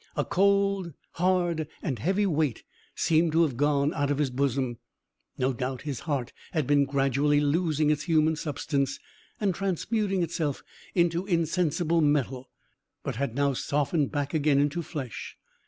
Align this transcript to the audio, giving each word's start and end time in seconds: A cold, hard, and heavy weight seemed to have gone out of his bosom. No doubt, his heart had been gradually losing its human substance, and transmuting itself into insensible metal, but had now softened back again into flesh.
A 0.15 0.25
cold, 0.25 0.93
hard, 1.11 1.67
and 1.83 1.99
heavy 1.99 2.25
weight 2.25 2.63
seemed 2.95 3.33
to 3.33 3.43
have 3.43 3.55
gone 3.55 3.93
out 3.93 4.09
of 4.09 4.17
his 4.17 4.31
bosom. 4.31 4.79
No 5.37 5.53
doubt, 5.53 5.83
his 5.83 5.99
heart 5.99 6.33
had 6.53 6.65
been 6.65 6.85
gradually 6.85 7.39
losing 7.39 7.91
its 7.91 8.05
human 8.05 8.35
substance, 8.35 8.97
and 9.39 9.53
transmuting 9.53 10.23
itself 10.23 10.63
into 10.95 11.27
insensible 11.27 12.01
metal, 12.01 12.49
but 13.03 13.17
had 13.17 13.35
now 13.35 13.53
softened 13.53 14.11
back 14.11 14.33
again 14.33 14.57
into 14.57 14.81
flesh. 14.81 15.37